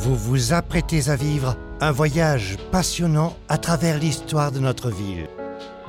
[0.00, 5.26] Vous vous apprêtez à vivre un voyage passionnant à travers l'histoire de notre ville.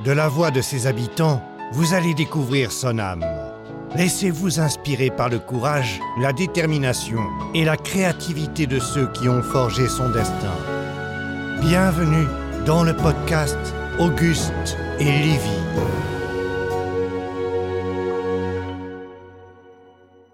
[0.04, 1.40] De la voix de ses habitants,
[1.72, 3.24] vous allez découvrir son âme.
[3.94, 7.20] Laissez-vous inspirer par le courage, la détermination
[7.54, 10.56] et la créativité de ceux qui ont forgé son destin.
[11.60, 12.26] Bienvenue
[12.66, 13.58] dans le podcast
[14.00, 15.60] Auguste et Lévy.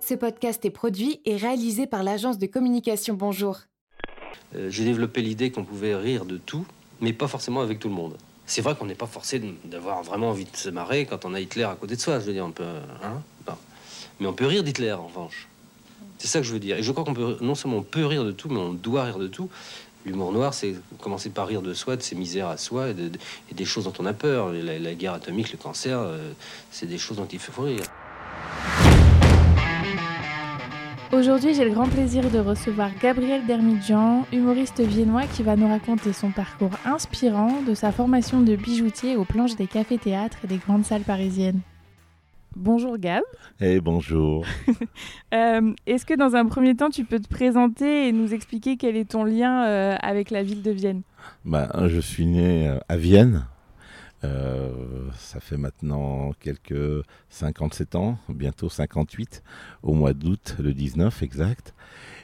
[0.08, 3.58] Ce podcast est produit et réalisé par l'agence de communication Bonjour.
[4.54, 6.64] Euh, J'ai développé l'idée qu'on pouvait rire de tout,
[7.00, 8.16] mais pas forcément avec tout le monde.
[8.46, 11.40] C'est vrai qu'on n'est pas forcé d'avoir vraiment envie de se marrer quand on a
[11.40, 12.20] Hitler à côté de soi.
[12.20, 12.62] Je veux dire, on peut,
[13.02, 13.20] hein,
[14.20, 15.48] mais on peut rire d'Hitler en revanche.
[16.18, 16.76] C'est ça que je veux dire.
[16.78, 19.02] Et je crois qu'on peut non seulement on peut rire de tout, mais on doit
[19.04, 19.50] rire de tout.
[20.04, 23.08] L'humour noir, c'est commencer par rire de soi, de ses misères à soi et, de-
[23.08, 23.18] de-
[23.50, 24.52] et des choses dont on a peur.
[24.52, 26.30] La, la guerre atomique, le cancer, euh,
[26.70, 27.82] c'est des choses dont il faut rire.
[31.12, 36.12] Aujourd'hui, j'ai le grand plaisir de recevoir Gabriel Dermidjian, humoriste viennois qui va nous raconter
[36.12, 40.84] son parcours inspirant de sa formation de bijoutier aux planches des cafés-théâtres et des grandes
[40.84, 41.60] salles parisiennes.
[42.56, 43.22] Bonjour Gab.
[43.60, 44.44] Eh bonjour.
[45.34, 48.96] Euh, Est-ce que dans un premier temps, tu peux te présenter et nous expliquer quel
[48.96, 51.02] est ton lien euh, avec la ville de Vienne?
[51.44, 53.44] Bah, je suis né euh, à Vienne.
[54.26, 54.70] Euh,
[55.16, 59.42] ça fait maintenant quelques 57 ans, bientôt 58,
[59.82, 61.74] au mois d'août, le 19 exact.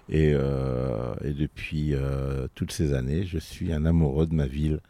[0.09, 4.81] Et, euh, et depuis euh, toutes ces années, je suis un amoureux de ma ville.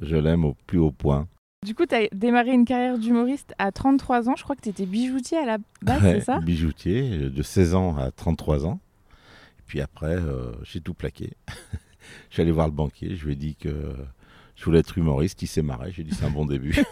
[0.00, 1.26] Je l'aime au plus haut point.
[1.66, 4.36] Du coup, tu as démarré une carrière d'humoriste à 33 ans.
[4.36, 6.38] Je crois que tu étais bijoutier à la base, Ouais, c'est ça?
[6.40, 8.80] bijoutier, de 16 ans à 33 ans.
[9.58, 10.16] Et puis après,
[10.62, 11.32] j'ai tout plaqué.
[12.30, 13.94] je suis allé voir le banquier, je lui ai dit que
[14.60, 16.76] je voulais être humoriste, il s'est marré, j'ai dit c'est un bon début.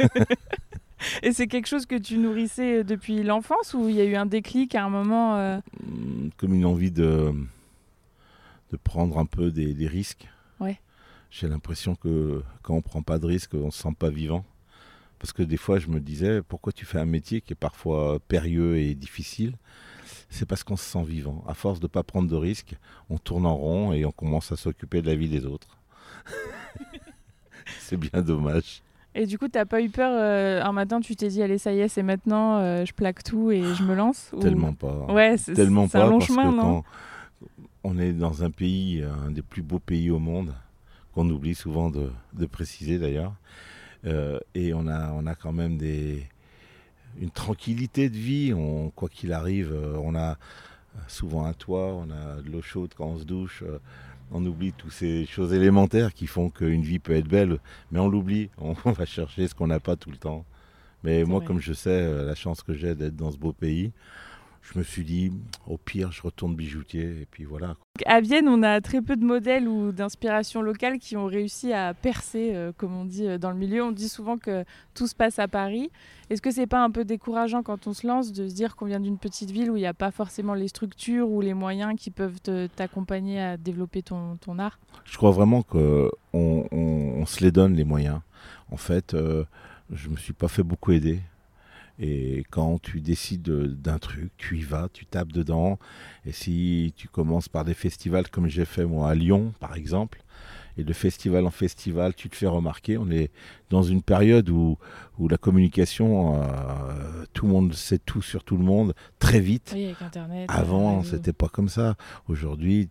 [1.22, 4.24] Et c'est quelque chose que tu nourrissais depuis l'enfance ou il y a eu un
[4.24, 7.30] déclic à un moment euh, Hum, comme une envie de,
[8.72, 10.28] de prendre un peu des, des risques.
[10.60, 10.80] Ouais.
[11.30, 14.46] J'ai l'impression que quand on prend pas de risques, on se sent pas vivant.
[15.18, 18.18] Parce que des fois, je me disais, pourquoi tu fais un métier qui est parfois
[18.28, 19.56] périlleux et difficile?
[20.30, 21.44] C'est parce qu'on se sent vivant.
[21.46, 22.76] À force de pas prendre de risques,
[23.10, 25.78] on tourne en rond et on commence à s'occuper de la vie des autres.
[27.88, 28.82] C'est bien dommage.
[29.14, 31.72] Et du coup, t'as pas eu peur euh, un matin, tu t'es dit, allez, ça
[31.72, 35.06] y est, c'est maintenant, euh, je plaque tout et je me lance ou- Tellement pas.
[35.08, 36.84] Ouais, c'est Tellement pas un long parce chemin, que non
[37.84, 40.52] on est dans un pays, un des plus beaux pays au monde,
[41.14, 43.32] qu'on oublie souvent de, de préciser d'ailleurs,
[44.04, 46.24] euh, et on a, on a quand même des,
[47.18, 50.36] une tranquillité de vie, on, quoi qu'il arrive, on a
[51.06, 53.62] souvent un toit, on a de l'eau chaude quand on se douche,
[54.32, 57.58] on oublie toutes ces choses élémentaires qui font qu'une vie peut être belle,
[57.90, 60.44] mais on l'oublie, on, va chercher ce qu'on n'a pas tout le temps.
[61.04, 61.46] Mais moi, vrai.
[61.46, 63.92] comme je sais euh, la chance que j'ai d'être dans ce beau pays,
[64.62, 65.32] je me suis dit,
[65.66, 67.76] au pire, je retourne bijoutier, et puis voilà.
[68.06, 71.94] À Vienne, on a très peu de modèles ou d'inspiration locale qui ont réussi à
[71.94, 73.82] percer, euh, comme on dit euh, dans le milieu.
[73.82, 74.64] On dit souvent que
[74.94, 75.90] tout se passe à Paris.
[76.30, 78.86] Est-ce que c'est pas un peu décourageant quand on se lance de se dire qu'on
[78.86, 81.94] vient d'une petite ville où il n'y a pas forcément les structures ou les moyens
[81.98, 82.38] qui peuvent
[82.76, 84.78] t'accompagner à développer ton, ton art?
[85.04, 88.20] Je crois vraiment qu'on on, on se les donne, les moyens.
[88.70, 89.44] En fait, euh,
[89.90, 91.20] je me suis pas fait beaucoup aider.
[92.00, 95.78] Et quand tu décides de- d'un truc, tu y vas, tu tapes dedans.
[96.26, 100.22] Et si tu commences par des festivals comme j'ai fait moi à Lyon, par exemple,
[100.76, 102.98] et de festival en festival, tu te fais remarquer.
[102.98, 103.32] On est
[103.68, 104.78] dans une période où,
[105.18, 106.46] où la communication, euh,
[107.32, 109.72] tout le monde sait tout sur tout le monde très vite.
[109.74, 110.46] Oui, avec Internet.
[110.48, 111.96] Avant, euh, c'était pas comme ça.
[112.28, 112.90] Aujourd'hui,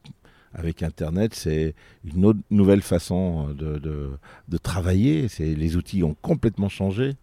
[0.53, 4.09] avec Internet, c'est une autre nouvelle façon de, de,
[4.49, 5.29] de travailler.
[5.29, 7.15] C'est, les outils ont complètement changé.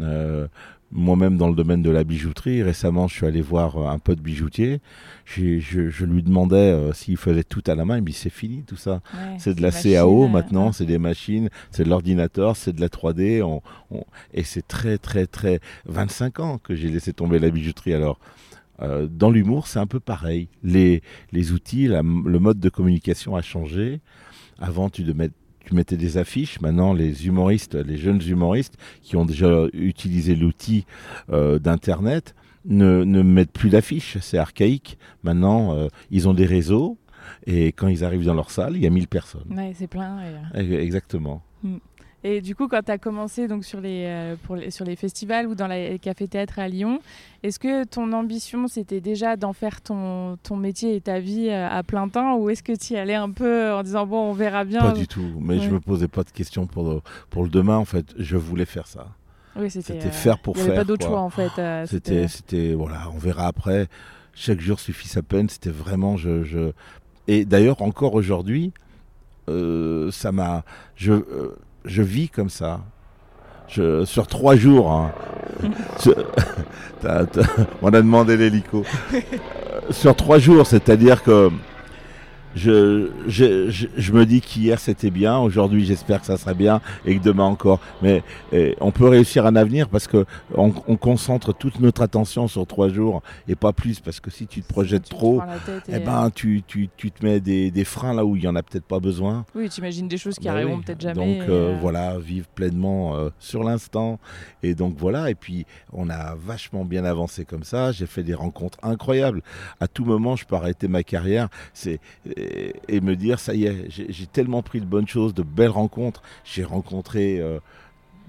[0.00, 0.48] Euh,
[0.94, 4.20] moi-même, dans le domaine de la bijouterie, récemment, je suis allé voir euh, un pote
[4.20, 4.80] bijoutier.
[5.26, 7.96] J'ai- Je, je lui demandais euh, s'il faisait tout à la main.
[7.96, 9.02] Il me dit c'est fini tout ça.
[9.14, 10.72] ouais, C'est de la CAO euh, maintenant, ouais.
[10.72, 13.42] c'est des machines, c'est de l'ordinateur, c'est de la 3D.
[13.42, 13.60] on-
[13.90, 15.60] on- Et c'est très, très, très.
[15.86, 17.92] 25 ans que j'ai laissé tomber la bijouterie.
[17.94, 18.18] Alors,
[18.82, 20.48] euh, dans l'humour, c'est un peu pareil.
[20.62, 21.02] Les,
[21.32, 24.00] les outils, la- le mode de communication a changé.
[24.60, 25.34] Avant, tu, devais mettre-
[25.64, 26.60] tu mettais des affiches.
[26.60, 30.86] Maintenant, les humoristes, les jeunes humoristes qui ont déjà utilisé l'outil
[31.30, 32.34] euh, d'Internet
[32.64, 34.18] ne, ne mettent plus d'affiches.
[34.20, 34.98] C'est archaïque.
[35.22, 36.98] Maintenant, euh, ils ont des réseaux.
[37.46, 39.46] Et quand ils arrivent dans leur salle, il y a 1000 personnes.
[39.50, 40.18] Ouais, c'est plein.
[40.54, 41.42] Exactement.
[42.26, 44.96] Et du coup, quand tu as commencé donc, sur, les, euh, pour les, sur les
[44.96, 47.00] festivals ou dans la- les cafés-théâtres à Lyon,
[47.42, 51.68] est-ce que ton ambition, c'était déjà d'en faire ton, ton métier et ta vie euh,
[51.68, 54.32] à plein temps Ou est-ce que tu y allais un peu en disant, bon, on
[54.32, 55.34] verra bien Pas du tout.
[55.38, 55.60] Mais Ouais.
[55.60, 57.76] je me posais pas de questions pour le, pour le demain.
[57.76, 59.08] En fait, je voulais faire ça.
[59.56, 61.52] Oui, c'était euh, faire pour Il n'y avait pas faire, d'autre choix, en fait.
[61.86, 63.86] C'était, c'était, voilà, on verra après.
[64.34, 65.50] Chaque jour suffit sa peine.
[65.50, 66.72] C'était vraiment, je, je,
[67.28, 68.72] et d'ailleurs, encore aujourd'hui,
[69.46, 70.64] ça m'a.
[70.96, 71.12] Je,
[71.84, 72.80] je vis comme ça.
[73.68, 74.90] Je, sur trois jours.
[74.92, 75.12] hein.
[76.04, 76.10] Je-
[77.82, 78.84] on a demandé l'hélico.
[79.12, 79.20] Euh,
[79.90, 81.50] sur trois jours, c'est-à-dire que
[82.54, 86.80] je, je, je, je me dis qu'hier c'était bien, aujourd'hui j'espère que ça sera bien
[87.04, 87.80] et que demain encore.
[88.02, 88.22] Mais
[88.52, 90.24] eh, on peut réussir un avenir parce que
[90.54, 94.46] on, on concentre toute notre attention sur trois jours et pas plus parce que si
[94.46, 97.84] tu te projettes te trop, tête eh ben tu, tu, tu te mets des, des
[97.84, 99.44] freins là où il y en a peut-être pas besoin.
[99.54, 100.82] Oui, tu imagines des choses qui Bah arriveront oui.
[100.84, 101.38] peut-être jamais.
[101.40, 104.18] Donc euh, euh, voilà, vivre pleinement euh, sur l'instant.
[104.62, 107.92] Et donc voilà, et puis on a vachement bien avancé comme ça.
[107.92, 109.42] J'ai fait des rencontres incroyables.
[109.80, 112.00] À tout moment, je peux arrêter ma carrière c'est,
[112.88, 115.68] et, et me dire, ça y est, j'ai tellement pris de bonnes choses, de belles
[115.70, 116.22] rencontres.
[116.44, 117.38] J'ai rencontré...
[117.40, 117.58] euh,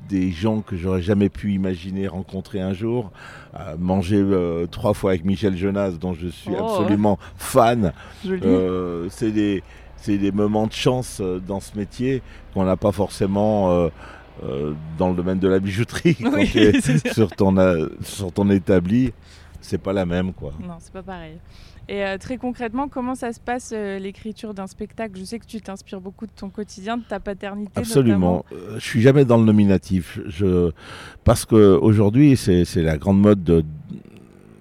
[0.10, 3.12] des gens que j'aurais jamais pu imaginer rencontrer un jour,
[3.56, 6.64] Euh, manger euh, trois fois avec Michel Jonas, dont je suis Oh.
[6.64, 7.92] absolument fan.
[9.10, 9.64] c'est des,
[9.98, 12.22] c'est des moments de chance dans ce métier
[12.54, 13.90] qu'on n'a pas forcément
[15.00, 16.16] dans le domaine de la bijouterie.
[16.22, 16.46] Quand Oui,
[16.82, 17.14] sûr.
[17.14, 17.56] sur, ton,
[18.02, 19.12] sur ton établi,
[19.62, 20.34] c'est pas la même.
[20.34, 20.54] quoi.
[20.62, 21.38] Non, c'est pas pareil.
[21.88, 25.20] Et euh, très concrètement, comment ça se passe euh, l'écriture d'un spectacle?
[25.20, 27.72] Je sais que tu t'inspires beaucoup de ton quotidien, de ta paternité.
[27.76, 28.44] Absolument.
[28.52, 30.20] Euh, je suis jamais dans le nominatif.
[30.26, 30.72] Je,
[31.24, 33.64] parce que aujourd'hui, c'est, la grande mode de.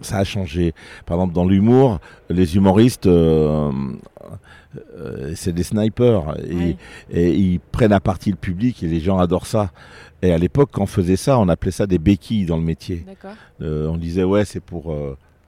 [0.02, 0.74] Ça a changé.
[1.06, 1.98] Par exemple, dans l'humour,
[2.28, 3.72] les humoristes, euh,
[4.98, 6.36] euh, c'est des snipers.
[6.46, 6.76] Et, Oui.
[7.10, 9.70] et ils prennent à partie le public et les gens adorent ça.
[10.20, 13.04] Et à l'époque, quand on faisait ça, on appelait ça des béquilles dans le métier.
[13.06, 13.34] D'accord.
[13.62, 14.94] Euh, on disait, ouais, c'est pour.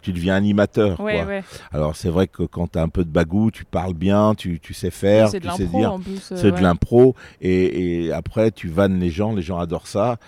[0.07, 1.01] Tu deviens animateur.
[1.01, 1.25] Ouais, quoi.
[1.27, 1.43] ouais.
[1.73, 4.61] Alors, c'est vrai que quand tu as un peu de bagou, tu parles bien, tu,
[4.61, 5.93] tu sais faire, tu sais dire.
[6.33, 10.19] euh, C'est de l'impro et, et après tu vannes les gens, les gens adorent ça.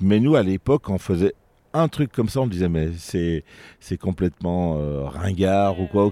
[0.00, 1.34] Mais nous à l'époque on faisait
[1.72, 3.44] un truc comme ça, on disait mais c'est
[3.78, 6.10] c'est complètement euh, ringard ou quoi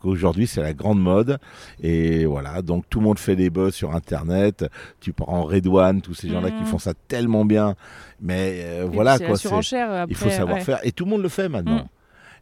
[0.00, 1.38] qu'aujourd'hui c'est la grande mode
[1.82, 4.64] et voilà donc tout le monde fait des buzz sur internet.
[5.00, 6.66] Tu prends Redouane, tous ces gens-là qui Mhm.
[6.66, 7.74] font ça tellement bien,
[8.20, 9.36] mais euh, voilà quoi.
[10.08, 10.64] Il faut savoir ouais.
[10.64, 11.88] faire et tout le monde le fait maintenant.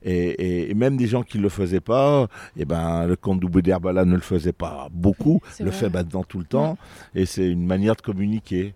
[0.02, 4.04] Et, même des gens qui ne le faisaient pas, et ben, le comte Double d'Herbala
[4.04, 5.74] ne le faisait pas beaucoup, le vrai.
[5.74, 6.78] fait maintenant tout le temps,
[7.14, 8.74] et c'est une manière de communiquer.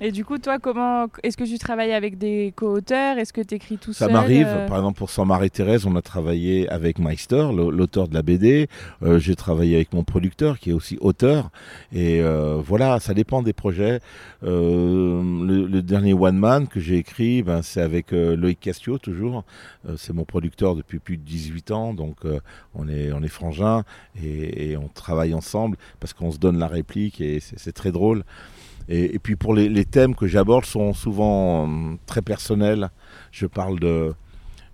[0.00, 3.18] Et du coup, toi, comment est-ce que tu travailles avec des co-auteurs?
[3.18, 5.86] Est-ce que tu écris tout Ça seul m'arrive, euh, par exemple pour Sans Marie Thérèse,
[5.86, 8.68] on a travaillé avec Meister, l'auteur de la BD,
[9.02, 11.50] Euh, j'ai travaillé avec mon producteur qui est aussi auteur,
[11.92, 13.98] et euh, voilà, ça dépend des projets.
[14.44, 18.98] Euh, le, le dernier One Man que j'ai écrit, ben, c'est avec euh, Loïc Castio
[18.98, 19.42] toujours,
[19.88, 22.38] Euh, c'est mon producteur depuis plus de 18 ans, donc euh,
[22.74, 23.82] on est, on est frangins,
[24.22, 27.90] et, et on travaille ensemble parce qu'on se donne la réplique, et c'est c'est très
[27.92, 28.22] drôle.
[28.88, 32.88] Et, et puis pour les, les thèmes que j'aborde sont souvent hum, très personnels.
[33.32, 34.14] Je parle de...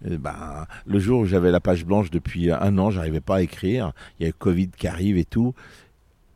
[0.08, 3.42] eh ben, le jour où j'avais la page blanche depuis un an, j'arrivais pas à
[3.42, 3.92] écrire.
[4.18, 5.54] Il y a le Covid qui arrive et tout.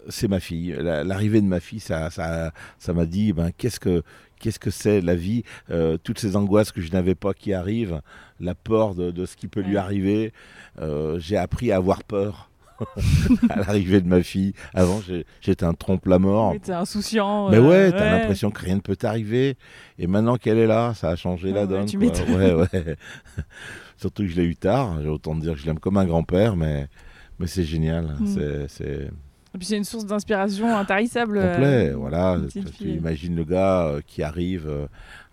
[0.09, 0.75] C'est ma fille.
[0.79, 4.03] La- L'arrivée de ma fille, ça, ça, ça m'a dit, ben, qu'est-ce que,
[4.41, 8.01] qu'est-ce que c'est la vie Euh, Toutes ces angoisses que je n'avais pas qui arrivent,
[8.41, 10.33] la peur de, de ce qui peut lui arriver.
[10.81, 12.51] Euh, j'ai appris à avoir peur
[13.51, 14.53] à l'arrivée de ma fille.
[14.75, 15.01] Avant,
[15.41, 16.53] j'étais un trompe-la-mort.
[16.53, 17.51] oui, t'es insouciant.
[17.51, 19.57] Mais euh, ouais, t'as l'impression que rien ne peut t'arriver.
[19.99, 21.87] Et maintenant qu'elle est là, ça a changé Ah la donne.
[21.87, 21.99] tu.
[21.99, 22.97] Ouais, ouais.
[23.97, 25.01] Surtout que je l'ai eu tard.
[25.03, 26.87] J'ai autant te dire que je l'aime comme un grand-père, mais,
[27.39, 28.17] mais c'est génial.
[28.21, 28.27] Mm.
[28.27, 29.11] C'est- C'est
[29.55, 31.39] Et puis c'est une source d'inspiration intarissable.
[31.39, 31.91] euh, complet.
[31.95, 32.35] voilà.
[32.35, 34.69] une petite Tu imagines le gars euh, qui arrive.
[34.69, 34.87] euh,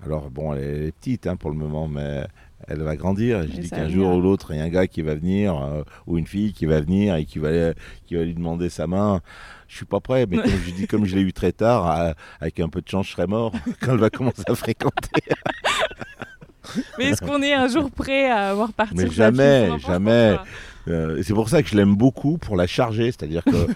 [0.03, 2.25] alors, bon, elle est petite hein, pour le moment, mais
[2.67, 3.41] elle va grandir.
[3.41, 5.15] Et je Et dis qu'un jour ou l'autre, il y a un gars qui va
[5.15, 7.49] venir, euh, ou une fille qui va venir et qui va,
[8.05, 9.21] qui va lui demander sa main.
[9.67, 12.13] Je suis pas prêt, mais comme je dis, comme je l'ai eu très tard, euh,
[12.39, 15.09] avec un peu de chance, je serai mort quand elle va commencer à fréquenter.
[16.97, 20.35] Mais est-ce qu'on est un jour prêt à voir partir Mais jamais, jamais.
[20.87, 23.67] Euh, c'est pour ça que je l'aime beaucoup pour la charger, c'est-à-dire que euh,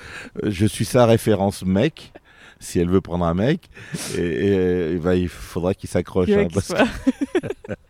[0.45, 2.11] je suis sa référence mec.
[2.59, 3.69] Si elle veut prendre un mec,
[4.17, 6.29] et, et- et ben, il faudra qu'il s'accroche.
[6.29, 6.85] Hein, soit-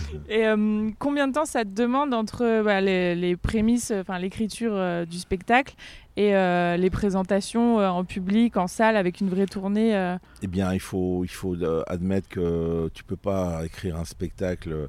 [0.28, 4.72] Et euh, combien de temps ça te demande entre bah, les, les prémices, enfin l'écriture
[4.74, 5.74] euh, du spectacle
[6.16, 10.46] et euh, les présentations euh, en public, en salle, avec une vraie tournée euh, Eh
[10.48, 14.88] bien, il faut, il faut euh, admettre que tu peux pas écrire un spectacle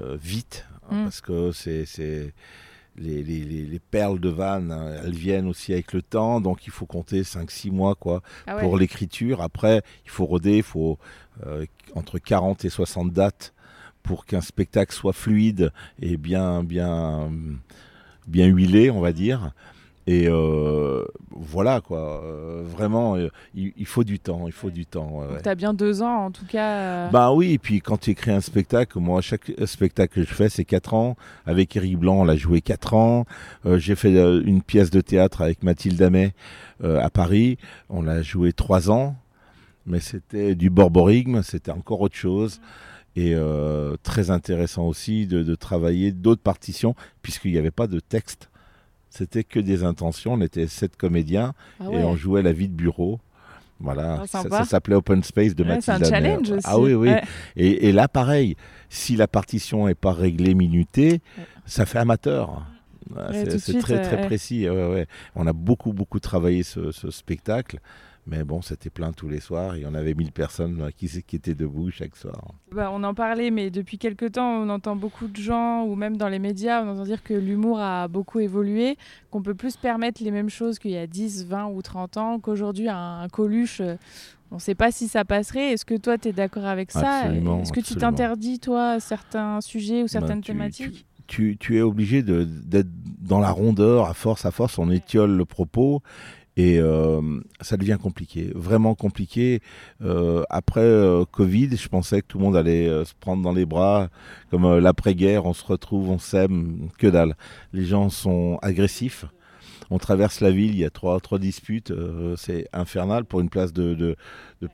[0.00, 1.02] euh, vite, hein, Mm.
[1.04, 1.84] parce que c'est,
[2.96, 6.66] les, les- les- les perles de Vannes, hein, elles viennent aussi avec le temps, donc
[6.66, 8.62] il faut compter 5-6 mois quoi, ah ouais.
[8.62, 9.40] pour l'écriture.
[9.42, 10.98] Après, il faut roder, il faut
[11.46, 13.54] euh, entre 40 et 60 dates
[14.02, 17.30] pour qu'un spectacle soit fluide et bien, bien,
[18.26, 19.52] bien huilé, on va dire.
[20.06, 22.22] Et euh, voilà, quoi.
[22.24, 25.20] Euh, vraiment, euh, il, il faut du temps, il faut du temps.
[25.20, 25.40] ouais.
[25.42, 27.08] Tu as bien deux ans en tout cas.
[27.10, 30.48] Bah oui, et puis quand tu écris un spectacle, moi, chaque spectacle que je fais,
[30.48, 31.16] c'est 4 ans.
[31.46, 33.24] Avec Eric Blanc, on l'a joué 4 ans.
[33.64, 36.32] J'ai fait une pièce de théâtre avec Mathilde Amet
[36.82, 37.58] à Paris.
[37.88, 39.14] On l'a joué 3 ans.
[39.86, 42.60] Mais c'était du borborigme, c'était encore autre chose.
[43.16, 48.00] Et euh, très intéressant aussi de, de travailler d'autres partitions, puisqu'il n'y avait pas de
[48.00, 48.50] texte.
[49.10, 50.34] C'était que des intentions.
[50.34, 53.18] On était sept comédiens ah et on jouait la vie de bureau.
[53.80, 56.60] Voilà, Ah, ça, s'appelait Open Space de Ouais, c'est un Mathilde challenge aussi.
[56.64, 57.08] Ah oui, oui.
[57.08, 57.22] Ouais.
[57.56, 58.56] Et, et là, pareil,
[58.90, 61.22] si la partition n'est pas réglée, minutée,
[61.64, 62.66] ça fait amateur.
[63.16, 64.66] Ah, c'est très, euh, très précis.
[65.34, 67.80] On a beaucoup, beaucoup travaillé ce, ce spectacle.
[68.26, 69.76] Mais bon, c'était plein tous les soirs.
[69.76, 72.52] Il y en avait 1000 personnes qui, qui étaient debout chaque soir.
[72.70, 76.16] Bah, on en parlait, mais depuis quelques temps, on entend beaucoup de gens, ou même
[76.16, 78.96] dans les médias, on entend dire que l'humour a beaucoup évolué,
[79.30, 82.38] qu'on peut plus permettre les mêmes choses qu'il y a 10, 20 ou 30 ans,
[82.40, 83.96] qu'aujourd'hui, un, un Coluche, euh,
[84.52, 85.72] on ne sait pas si ça passerait.
[85.72, 87.32] Est-ce que toi, tu es d'accord avec ça?
[87.32, 91.06] Est-ce que tu t'interdis, toi, certains sujets ou certaines Ben, tu- thématiques?
[91.26, 92.88] tu, tu es obligé d'être
[93.20, 96.02] dans la rondeur, à force, à force, on étiole le propos.
[96.60, 99.62] Et euh, ça devient compliqué, vraiment compliqué.
[100.02, 103.64] Euh, après euh, Covid, je pensais que tout le monde allait se prendre dans les
[103.64, 104.10] bras,
[104.50, 107.34] comme l'après-guerre, on se retrouve, on s'aime, que dalle.
[107.72, 109.24] Les gens sont agressifs.
[109.88, 111.94] On traverse la ville, il y a trois, trois disputes,
[112.36, 114.16] c'est infernal pour une place de,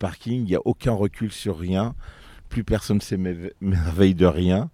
[0.01, 0.41] parking.
[0.41, 1.95] Il n'y a aucun recul sur rien.
[2.49, 4.71] Plus personne s'émerveille de rien.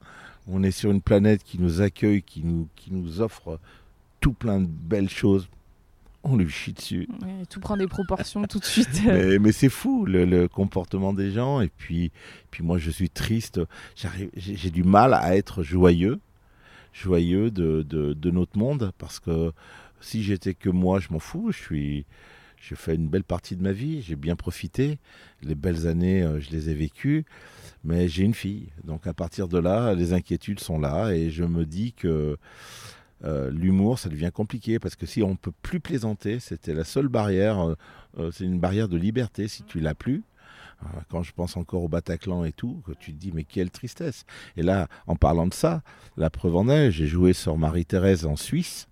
[0.49, 3.61] On est sur une planète qui nous accueille, qui nous offre
[4.21, 5.47] tout plein de belles choses.
[6.24, 7.08] On lui chie dessus.
[7.22, 9.02] Ouais, Tout prend des proportions tout de suite.
[9.04, 11.60] Mais, mais c'est fou le, le comportement des gens.
[11.60, 12.12] Et puis,
[12.50, 13.60] puis moi, je suis triste.
[14.36, 16.20] J'ai du mal à être joyeux,
[16.92, 19.52] joyeux de, de, de notre monde, parce que
[20.00, 21.50] si j'étais que moi, je m'en fous.
[21.52, 22.06] Je suis,
[22.60, 24.02] j'ai fait une belle partie de ma vie.
[24.02, 24.98] J'ai bien profité.
[25.42, 27.24] Les belles années, euh, je les ai vécues.
[27.84, 28.68] Mais j'ai une fille.
[28.84, 31.10] Donc à partir de là, les inquiétudes sont là.
[31.12, 32.36] Et je me dis que
[33.24, 34.78] euh, l'humour, ça devient compliqué.
[34.78, 37.60] Parce que si on ne peut plus plaisanter, c'était la seule barrière.
[37.60, 37.74] euh,
[38.18, 40.22] euh, c'est une barrière de liberté si tu l'as plus.
[40.82, 43.70] Euh, Quand je pense encore au Bataclan et tout, que tu te dis mais quelle
[43.70, 44.24] tristesse.
[44.56, 45.82] Et là, en parlant de ça,
[46.16, 48.88] la preuve en est, j'ai joué sur Marie-Thérèse en Suisse.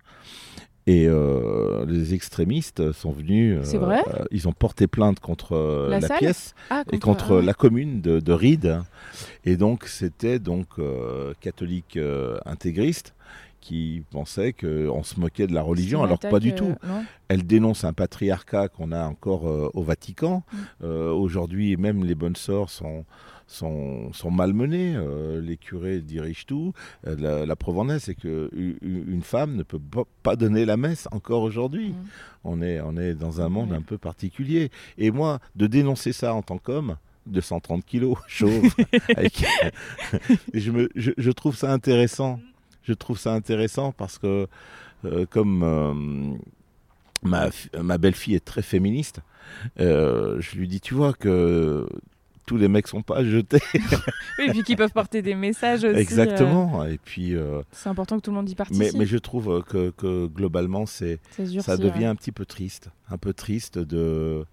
[0.87, 3.59] Et euh, les extrémistes sont venus.
[3.63, 4.01] C'est vrai?
[4.07, 8.19] euh, Ils ont porté plainte contre euh, La pièce Ah, et contre la commune de,
[8.19, 8.79] de Ried.
[9.45, 13.13] Et donc, c'était donc euh, catholique euh, intégriste
[13.61, 16.73] qui pensait qu'on se moquait de la religion, alors que pas du tout.
[16.85, 20.43] non Elle dénonce un patriarcat qu'on a encore euh, au Vatican.
[20.51, 20.57] Mm.
[20.83, 23.05] Euh, Aujourd'hui, même les bonnes sœurs sont,
[23.47, 24.95] sont, sont malmenées.
[24.95, 26.73] Euh, les curés dirigent tout.
[27.07, 29.79] Euh, la, la preuve en est, c'est qu'une femme ne peut
[30.23, 31.89] pas- donner la messe encore aujourd'hui.
[31.89, 31.95] Mm.
[32.43, 34.71] On, est, on est dans un monde un peu particulier.
[34.97, 38.73] Et moi, de dénoncer ça en tant qu'homme, 230 kilos, chauve,
[39.15, 39.45] avec-
[40.53, 42.39] je, me, je, je trouve ça intéressant.
[42.83, 44.47] Je trouve ça intéressant parce que,
[45.05, 46.37] euh, comme euh,
[47.23, 47.49] ma,
[47.81, 49.19] ma belle-fille est très féministe,
[49.79, 51.87] euh, je lui dis, tu vois que
[52.45, 53.61] tous les mecs sont pas jetés.
[54.39, 55.99] Oui, et puis qu'ils peuvent porter des messages aussi.
[55.99, 56.83] Exactement.
[56.85, 57.35] Et puis,
[57.71, 58.81] c'est important que tout le monde y participe.
[58.81, 61.19] mais, mais je trouve que, que globalement, c'est
[61.59, 62.05] ça devient ouais.
[62.05, 64.43] un petit peu triste, un peu triste de,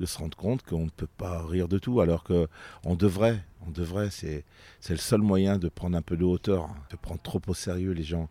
[0.00, 2.48] de se rendre compte qu'on ne peut pas rire de tout, alors que
[2.84, 4.44] on devrait, on devrait, c'est,
[4.80, 7.54] c'est le seul moyen de prendre un peu de hauteur, hein, de prendre trop au
[7.54, 8.28] sérieux les gens.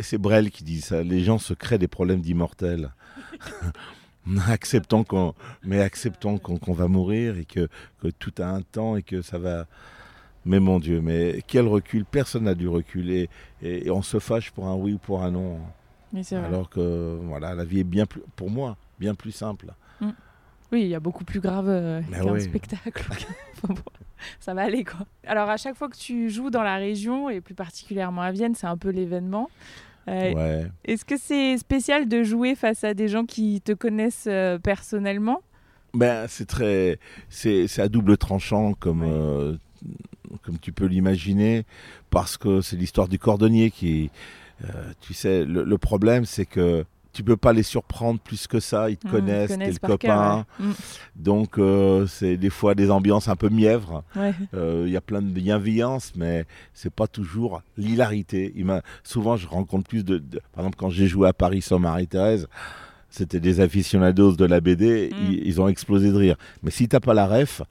[0.00, 2.90] C'est Brel qui dit ça, les gens se créent des problèmes d'immortels.
[4.48, 7.68] acceptons qu'on, mais acceptons qu'on, qu'on va mourir et que,
[8.00, 9.66] que tout a un temps et que ça va.
[10.44, 13.28] Mais mon Dieu, mais quel recul Personne n'a du recul et,
[13.90, 15.58] on se fâche pour un oui ou pour un non.
[16.12, 16.36] Vrai.
[16.36, 19.74] Alors que voilà, la vie est bien plus, pour moi, bien plus simple.
[20.72, 23.04] Oui, il y a beaucoup plus grave euh, Mais qu'un spectacle.
[23.62, 23.82] Enfin bon,
[24.40, 25.06] ça va aller quoi.
[25.26, 28.54] Alors à chaque fois que tu joues dans la région et plus particulièrement à Vienne,
[28.54, 29.48] c'est un peu l'événement.
[30.08, 30.66] Euh, Ouais.
[30.84, 35.40] Est-ce que c'est spécial de jouer face à des gens qui te connaissent euh, personnellement?
[35.94, 36.98] Ben c'est très,
[37.30, 39.56] c'est, c'est à double tranchant comme Ouais.
[40.42, 41.64] comme tu peux l'imaginer,
[42.10, 44.10] parce que c'est l'histoire du cordonnier qui,
[45.00, 46.84] tu sais, le, le problème c'est que
[47.16, 49.90] tu peux pas les surprendre plus que ça, ils te Mmh, connaissent, t'es le cœur,
[49.98, 50.66] copain, ouais.
[51.16, 54.04] donc euh, c'est des fois des ambiances un peu mièvres.
[54.14, 54.34] Ouais.
[54.54, 56.44] Euh, Il y a plein de bienveillance, mais
[56.74, 58.52] c'est pas toujours l'hilarité.
[58.54, 58.66] Il
[59.02, 62.48] Souvent, je rencontre plus de, de- Par exemple, quand j'ai joué à Paris sur Marie-Thérèse,
[63.08, 65.16] c'était des aficionados de la BD, Mm.
[65.32, 66.36] ils, ils ont explosé de rire.
[66.62, 67.62] Mais si t'as pas la ref,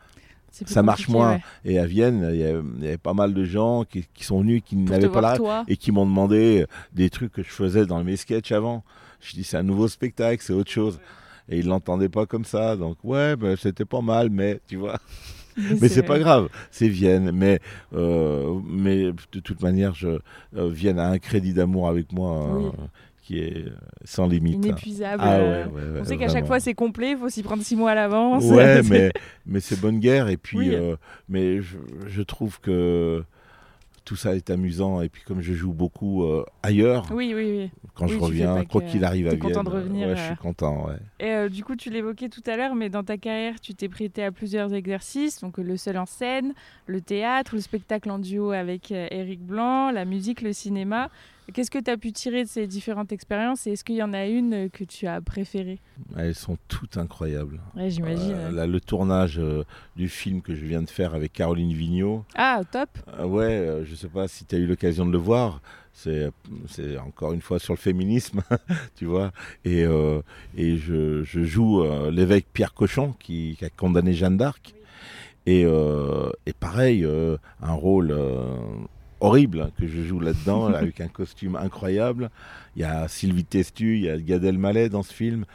[0.50, 1.34] ça marche moins.
[1.34, 1.42] ouais.
[1.66, 2.44] Et à Vienne, il y,
[2.88, 5.64] avait pas mal de gens qui, qui sont venus, qui n'avaient pas la toi.
[5.68, 8.84] et qui m'ont demandé des trucs que je faisais dans mes sketchs avant.
[9.26, 11.00] Je dis c'est un nouveau spectacle, c'est autre chose.
[11.50, 14.98] Et ils l'entendaient pas comme ça, donc ouais, ben, c'était pas mal, mais tu vois.
[15.58, 17.32] Mais c'est pas grave, c'est Vienne.
[17.34, 17.62] Mais,
[17.94, 20.10] euh, mais de toute manière, je,
[20.58, 22.72] euh, Vienne a un crédit d'amour avec moi euh,
[23.24, 23.64] qui est
[24.04, 24.56] sans limite.
[24.56, 25.24] Inépuisable.
[25.26, 27.64] Ah ouais, ouais, ouais, On sait qu'à chaque fois c'est complet, il faut s'y prendre
[27.64, 28.44] six mois à l'avance.
[28.44, 29.14] Ouais, mais,
[29.46, 30.28] mais c'est bonne guerre.
[30.28, 30.76] Et puis, Oui.
[30.76, 30.98] euh,
[31.30, 31.78] mais je,
[32.08, 33.24] je trouve que
[34.06, 35.02] tout ça est amusant.
[35.02, 37.72] Et puis, comme je joue beaucoup euh, ailleurs, Oui, oui, oui.
[37.96, 40.26] quand je reviens, quoi qu'il arrive à Vienne, de revenir, ouais, je euh.
[40.28, 40.88] suis content.
[40.88, 40.96] Ouais.
[41.20, 43.90] Et euh, du coup, tu l'évoquais tout à l'heure, mais dans ta carrière, tu t'es
[43.90, 46.54] prêté à plusieurs exercices, donc euh, le seul en scène,
[46.86, 51.10] le théâtre, le spectacle en duo avec euh, Éric Blanc, la musique, le cinéma.
[51.54, 54.14] Qu'est-ce que tu as pu tirer de ces différentes expériences et est-ce qu'il y en
[54.14, 55.80] a une que tu as préférée?
[56.18, 57.62] Elles sont toutes incroyables.
[57.76, 58.34] Ouais, j'imagine.
[58.34, 59.64] Euh, le tournage euh,
[59.96, 63.86] du film que je viens de faire avec Caroline Vigneault, Ah, top Euh, ouais, euh,
[63.86, 65.62] je sais pas si tu as eu l'occasion de le voir.
[65.94, 66.30] C'est,
[67.00, 68.42] encore une fois sur le féminisme,
[68.96, 69.32] tu vois.
[69.64, 70.22] Et, euh,
[70.58, 74.74] et je, je joue l'évêque Pierre Cochon qui, qui a condamné Jeanne d'Arc.
[75.46, 77.08] Et, et pareil,
[77.62, 78.14] un rôle
[79.20, 82.30] horrible hein, que je joue là-dedans, là, avec un costume incroyable.
[82.76, 85.46] Il y a Sylvie Testu, il y a Gad Elmaleh dans ce film.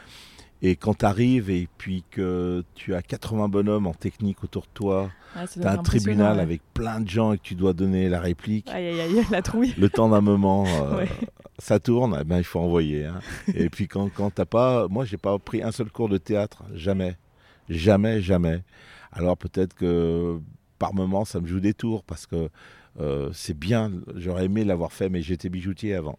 [0.62, 4.68] Et quand tu arrives et puis que tu as 80 bonhommes en technique autour de
[4.74, 6.42] toi, Ah, T'as être un tribunal ouais.
[6.42, 8.68] avec plein de gens et que tu dois donner la réplique.
[8.68, 9.74] Aïe, aïe, aïe, la trouille.
[9.78, 11.08] Le temps d'un moment, euh, Ouais.
[11.58, 13.06] ça tourne, eh ben, il faut envoyer.
[13.06, 13.20] hein.
[13.54, 14.86] et puis quand, quand t'as pas...
[14.88, 16.64] Moi, j'ai pas pris un seul cours de théâtre.
[16.74, 17.16] Jamais.
[17.70, 18.62] Jamais, jamais.
[19.12, 20.38] Alors peut-être que
[20.78, 22.48] par moment, ça me joue des tours parce que
[23.00, 23.92] euh, c'est bien.
[24.16, 26.18] J'aurais aimé l'avoir fait, mais j'étais bijoutier avant.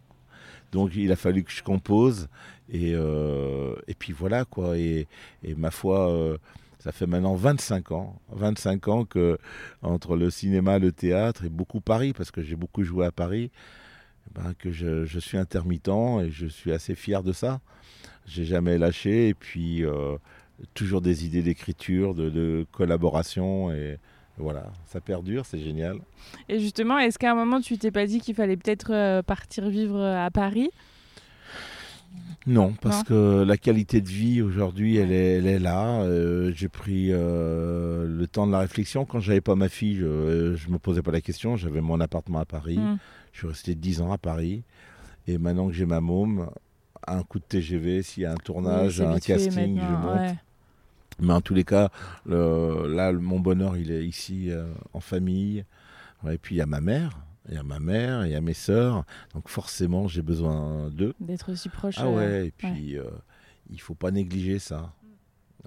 [0.72, 2.28] Donc il a fallu que je compose.
[2.70, 4.76] Et, euh, et puis voilà, quoi.
[4.78, 5.06] Et,
[5.42, 6.10] et ma foi...
[6.10, 6.38] euh,
[6.78, 9.38] ça fait maintenant 25 ans, 25 ans que
[9.82, 13.52] entre le cinéma, le théâtre et beaucoup Paris, parce que j'ai beaucoup joué à Paris,
[14.34, 17.60] ben, que je, suis intermittent et je suis assez fier de ça.
[18.26, 19.84] J'ai jamais lâché et puis
[20.74, 23.70] toujours des idées d'écriture, de, collaboration
[24.38, 25.98] voilà, ça perdure, c'est génial.
[26.48, 29.68] Et justement, est-ce qu'à un moment, tu t'es pas dit qu'il fallait peut-être euh, partir
[29.68, 30.70] vivre euh, à Paris?
[32.46, 33.02] Non, parce Non.
[33.04, 36.02] que la qualité de vie aujourd'hui, elle est, elle est là.
[36.02, 39.04] Euh, j'ai pris euh, le temps de la réflexion.
[39.04, 40.04] Quand j'avais pas ma fille, je,
[40.66, 41.56] ne me posais pas la question.
[41.56, 42.78] J'avais mon appartement à Paris.
[42.78, 42.98] Hmm.
[43.32, 44.64] Je suis resté 10 ans à Paris.
[45.28, 46.50] Et maintenant que j'ai ma môme,
[47.06, 50.18] un coup de TGV, s'il y a un tournage, un casting, je monte.
[50.20, 50.34] ouais.
[51.22, 51.88] Mais en tous les cas,
[52.26, 55.64] le- là, mon bonheur, il est ici, euh, en famille.
[56.28, 58.40] Et puis il y a ma mère, il y a ma mère, il y a
[58.40, 59.04] mes sœurs.
[59.34, 61.14] Donc forcément, j'ai besoin d'eux.
[61.20, 61.96] D'être aussi proche.
[61.98, 63.04] Ah euh, ouais, et puis euh,
[63.70, 64.92] il faut pas négliger ça.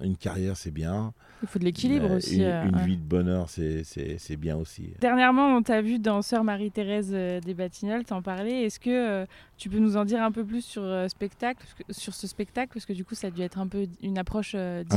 [0.02, 1.14] Une carrière, c'est bien.
[1.42, 2.38] Il faut de l'équilibre aussi.
[2.38, 2.86] Une, euh, une ouais.
[2.86, 4.90] vie de bonheur, c'est- bien aussi.
[5.00, 8.64] Dernièrement, on t'a vu dans Sœur Marie-Thérèse euh, des Batignolles, t'en parlais.
[8.64, 9.26] Est-ce que euh,
[9.58, 12.94] tu peux nous en dire un peu plus sur, spectacle, sur ce spectacle Parce que
[12.94, 14.92] du coup, ça a dû être un peu une approche différente.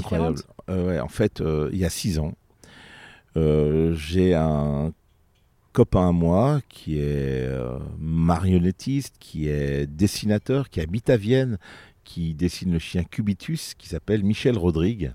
[0.66, 0.88] Incroyable.
[0.88, 2.32] Ouais, en fait, il y a six ans,
[3.36, 4.92] j'ai un
[5.72, 7.48] copain à moi qui est
[8.00, 11.58] marionnettiste, qui est dessinateur, qui habite à Vienne,
[12.08, 15.12] qui dessine le chien Cubitus, qui s'appelle Michel Rodrigue.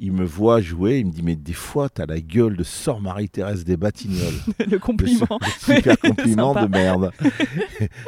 [0.00, 2.64] Il me voit jouer, il me dit Mais des fois, tu as la gueule de
[2.64, 4.40] Sœur Marie-Thérèse des Batignolles.
[4.70, 5.38] Le compliment.
[5.40, 7.12] le super compliment de merde.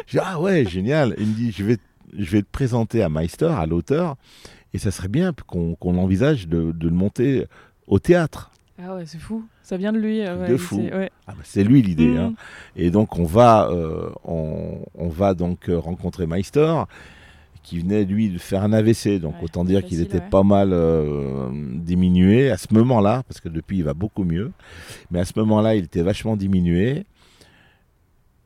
[0.06, 1.14] je dis, ah ouais, génial.
[1.18, 1.78] Il me dit, je vais,
[2.18, 4.16] je vais te présenter à Meister, à l'auteur,
[4.74, 7.46] et ça serait bien qu'on qu'on envisage de, de le monter
[7.87, 8.50] au théâtre.
[8.83, 9.44] Ah ouais, c'est fou.
[9.62, 10.20] Ça vient de lui.
[10.26, 10.78] euh, ouais, de fou.
[10.80, 11.11] ouais.
[11.28, 12.16] Ah bah, c'est lui l'idée.
[12.16, 12.35] Hein.
[12.74, 16.74] Et donc on va, euh, on, on va donc euh, rencontrer Meister,
[17.62, 19.20] qui venait lui de faire un AVC.
[19.20, 20.30] Donc Ouais, autant dire qu'il était ouais.
[20.30, 24.52] pas mal euh, diminué à ce moment-là, parce que depuis il va beaucoup mieux.
[25.10, 27.04] Mais à ce moment-là, il était vachement diminué.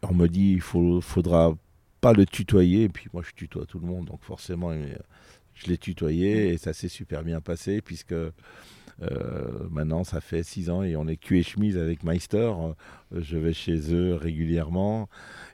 [0.03, 1.55] On me dit, il faut, faudra
[2.01, 2.85] pas le tutoyer.
[2.85, 4.95] Et puis moi, je tutoie tout le monde, donc forcément, euh,
[5.55, 8.15] je l'ai tutoyé et ça s'est super bien passé puisque
[9.03, 12.53] euh, maintenant, ça fait six ans et on est cul et chemise avec Meister.
[12.59, 15.09] Euh, Je vais chez eux régulièrement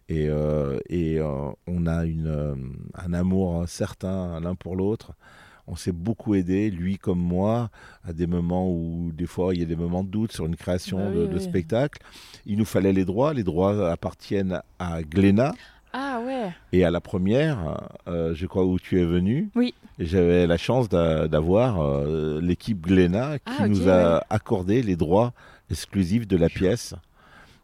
[0.09, 5.13] et, euh, et on a une, un amour certain l'un pour l'autre.
[5.67, 7.71] On s'est beaucoup aidé, lui comme moi,
[8.03, 10.57] à des moments où des fois il y a des moments de doute sur une
[10.57, 11.41] création Bah de, oui, de oui.
[11.41, 12.03] spectacle.
[12.45, 13.33] Il nous fallait les droits.
[13.35, 15.55] Les droits appartiennent à Glénat.
[15.93, 16.51] Ah ouais.
[16.73, 19.75] Et à la première, euh, je crois où tu es venu, Oui.
[19.99, 24.97] j'avais la chance d'a- d'avoir euh, l'équipe Glénat qui Ah, ok, nous a accordé les
[24.97, 25.33] droits
[25.71, 26.95] exclusifs de la pièce.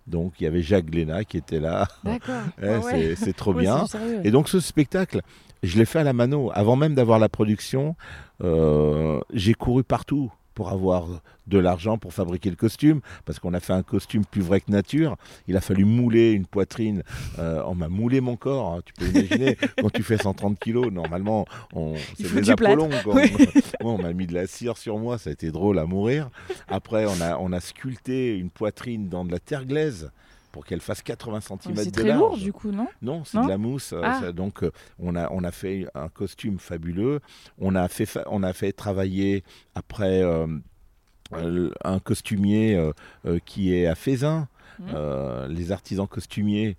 [0.07, 1.89] Donc il y avait Jacques Glénat qui était là.
[2.05, 2.35] D'accord.
[2.62, 3.15] Ouais, Ah ouais.
[3.17, 3.85] c'est- trop bien.
[4.25, 5.21] Et donc ce spectacle,
[5.62, 6.51] je l'ai fait à la mano.
[6.55, 7.97] Avant même d'avoir la production,
[8.43, 10.33] euh, j'ai couru partout.
[10.57, 11.07] Pour avoir
[11.47, 14.73] de l'argent pour fabriquer le costume, parce qu'on a fait un costume plus vrai que
[14.73, 15.16] nature.
[15.47, 17.05] Il a fallu mouler une poitrine.
[17.38, 18.75] Euh, on m'a moulé mon corps.
[18.75, 18.81] hein.
[18.85, 22.51] Tu peux imaginer, quand tu fais 130 kilos, normalement, on, c'est des.
[22.51, 22.88] Apollons.
[23.07, 23.31] Oui.
[23.83, 26.31] Moi, on m'a mis de la cire sur moi, ça a été drôle à mourir.
[26.69, 30.11] Après, on a, on a sculpté une poitrine dans de la terre glaise
[30.57, 32.19] pour qu'elle fasse 80 cm C'est de très large.
[32.19, 32.87] lourd du coup, non?
[33.03, 33.92] Non, c'est de la mousse.
[33.92, 34.33] euh, Ah.
[34.33, 37.21] donc, euh, on a, on a fait un costume fabuleux.
[37.59, 40.47] On a fait, fa- on a fait travailler après euh,
[41.85, 42.75] un costumier
[43.27, 43.95] euh, qui est à.
[44.79, 44.87] Mhm.
[44.95, 46.79] Euh, les artisans costumiers,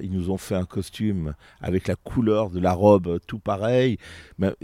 [0.00, 3.98] ils nous ont fait un costume avec la couleur de la robe, tout pareil.
[4.38, 4.54] Mais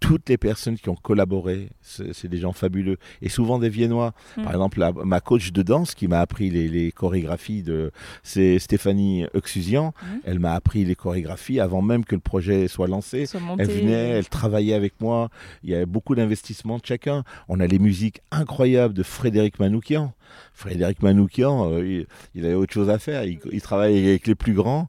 [0.00, 2.96] toutes les personnes qui ont collaboré, c'est des gens fabuleux.
[3.22, 4.14] Et souvent des Viennois.
[4.36, 4.44] Mhm.
[4.44, 8.58] Par exemple, la- ma coach de danse qui m'a appris les, les chorégraphies, de, c'est
[8.58, 9.92] Stéphanie Oxusian.
[10.02, 10.20] Mhm.
[10.24, 13.26] Elle m'a appris les chorégraphies avant même que le projet soit lancé.
[13.58, 15.28] Elle venait, elle travaillait avec moi.
[15.62, 17.22] Il y avait beaucoup d'investissements de chacun.
[17.48, 20.14] On a les musiques incroyables de Frédéric Manoukian.
[20.54, 23.24] Frédéric Manoukian, euh, il, il avait autre chose à faire.
[23.24, 24.88] Il, il travaille avec les plus grands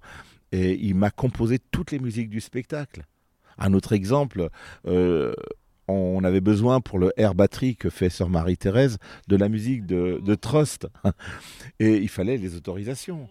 [0.54, 3.04] et il m'a composé toutes les musiques du spectacle.
[3.58, 4.50] Un autre exemple,
[4.88, 5.34] euh,
[5.88, 10.22] on avait besoin pour le air batterie que fait Sœur Marie-Thérèse de la musique de,
[10.24, 10.88] de Trust.
[11.80, 13.28] Et il fallait les autorisations.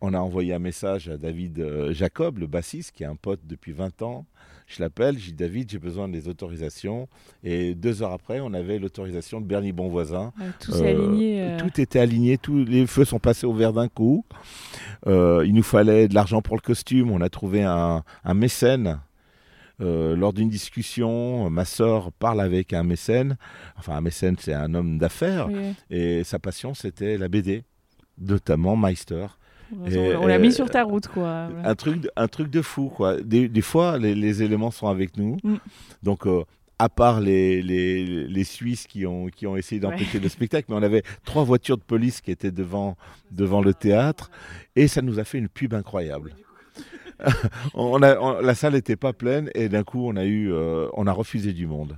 [0.00, 3.40] On a envoyé un message à David euh, Jacob, le bassiste, qui est un pote
[3.44, 4.26] depuis 20 ans.
[4.68, 7.08] Je l'appelle, je dis David, j'ai besoin des autorisations.
[7.42, 10.32] Et deux heures après, on avait l'autorisation de Bernie Bonvoisin.
[10.38, 11.42] Ouais, tout s'est Euh, aligné.
[11.42, 14.24] euh, Tout était aligné, tous les feux sont passés au vert d'un coup.
[15.06, 17.10] Euh, il nous fallait de l'argent pour le costume.
[17.10, 19.00] On a trouvé un, un mécène.
[19.80, 23.36] Euh, lors d'une discussion, ma sœur parle avec un mécène.
[23.76, 25.48] Enfin, un mécène, c'est un homme d'affaires.
[25.48, 25.74] oui.
[25.90, 27.62] Et sa passion, c'était la BD,
[28.18, 29.26] notamment Meister.
[29.86, 31.48] Et, on l'a euh, mis sur ta route, quoi.
[31.62, 33.20] Un truc, de- un truc de fou, quoi.
[33.20, 35.36] Des, des fois, les, les éléments sont avec nous.
[35.44, 35.56] Mm.
[36.02, 36.42] Donc, euh,
[36.78, 40.76] à part les, les, les Suisses qui ont, qui ont essayé d'empêcher le spectacle, mais
[40.76, 42.96] on avait trois voitures de police qui étaient devant,
[43.30, 44.30] devant le théâtre.
[44.74, 46.32] Et ça nous a fait une pub incroyable.
[47.74, 51.06] on a, la salle n'était pas pleine et d'un coup, on a, eu, euh, on
[51.06, 51.96] a refusé du monde.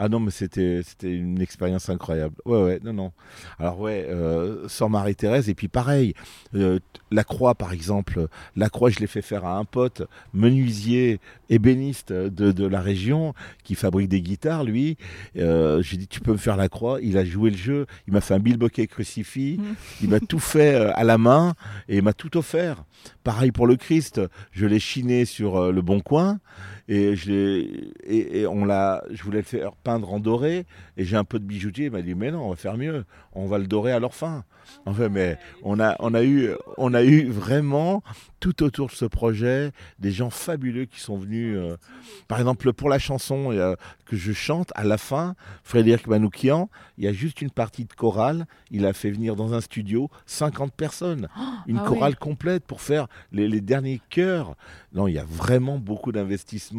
[0.00, 2.36] Ah non, mais c'était c'était une expérience incroyable.
[2.44, 3.12] Ouais, ouais, non, non.
[3.58, 6.14] Alors, ouais, euh, sans Marie-Thérèse, et puis pareil,
[6.54, 6.78] euh,
[7.10, 11.18] la croix, par exemple, la croix, je l'ai fait faire à un pote, menuisier,
[11.50, 13.34] ébéniste de, de la région,
[13.64, 14.96] qui fabrique des guitares, lui.
[15.36, 16.98] Euh, J'ai dit, tu peux me faire la croix.
[17.02, 19.74] Il a joué le jeu, il m'a fait un bilboquet crucifix, Mhm.
[20.02, 21.54] il m'a tout fait euh, à la main,
[21.88, 22.84] et il m'a tout offert.
[23.24, 24.20] Pareil pour le Christ,
[24.52, 26.38] je l'ai chiné sur euh, le bon coin.
[26.88, 27.30] Et, je
[28.04, 30.64] et, et on l'a, je voulais le faire peindre en doré,
[30.96, 31.86] et j'ai un peu de bijoutier.
[31.86, 34.14] Il m'a dit mais non, on va faire mieux, on va le dorer à leur
[34.14, 34.44] fin.
[34.86, 38.02] Enfin, mais on a, on a eu, on a eu vraiment
[38.40, 41.56] tout autour de ce projet des gens fabuleux qui sont venus.
[41.56, 41.76] euh,
[42.28, 43.74] par exemple, pour la chanson euh,
[44.06, 47.92] que je chante, à la fin, Frédéric Manoukian, il y a juste une partie de
[47.92, 48.46] chorale.
[48.70, 51.28] Il a fait venir dans un studio 50 personnes,
[51.66, 54.54] une ah chorale complète pour faire les, les derniers chœurs.
[54.92, 56.77] Non, il y a vraiment beaucoup d'investissement